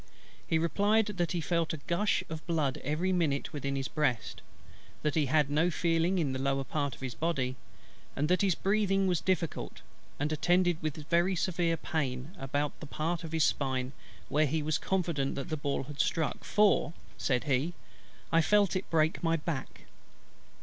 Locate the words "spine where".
13.37-14.47